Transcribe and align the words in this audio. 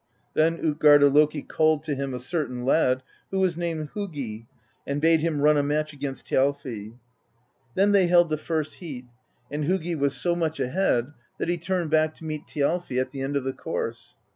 Then 0.33 0.57
tJtgarda 0.57 1.13
Loki 1.13 1.43
called 1.43 1.83
to 1.83 1.93
him 1.93 2.11
a 2.11 2.17
certain 2.17 2.65
lad, 2.65 3.03
who 3.29 3.37
was 3.39 3.55
named 3.55 3.89
Hugi, 3.93 4.47
and 4.87 4.99
bade 4.99 5.19
him 5.19 5.41
run 5.41 5.57
a 5.57 5.61
match 5.61 5.93
against 5.93 6.25
Thjalfi. 6.25 6.97
Then 7.75 7.91
they 7.91 8.07
held 8.07 8.29
the 8.29 8.37
first 8.37 8.73
heat; 8.77 9.05
and 9.51 9.63
Hugi 9.65 9.93
was 9.93 10.15
so 10.15 10.35
much 10.35 10.57
THE 10.57 10.63
BEGUILING 10.63 10.69
OF 10.69 10.75
GYLFI 10.75 10.97
63 10.97 11.03
ahead 11.03 11.13
that 11.37 11.49
he 11.49 11.57
turned 11.59 11.89
back 11.91 12.13
to 12.15 12.25
meet 12.25 12.47
Thjalfi 12.47 12.99
at 12.99 13.11
the 13.11 13.21
end 13.21 13.35
of 13.35 13.43
the 13.43 13.53
course. 13.53 14.15